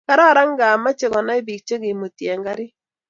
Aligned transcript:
kararan 0.07 0.49
ingaa 0.51 0.81
meche 0.83 1.07
konay 1.13 1.41
biik 1.47 1.61
chegemutii 1.67 2.31
eng 2.33 2.43
karitt 2.45 2.75